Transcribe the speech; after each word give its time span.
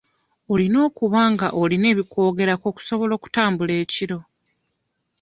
Olina 0.53 0.77
okuba 0.87 1.21
nga 1.31 1.47
olina 1.61 1.87
ebikwogerako 1.93 2.65
okusobola 2.71 3.13
okutambula 3.15 3.73
ekiro. 3.83 4.19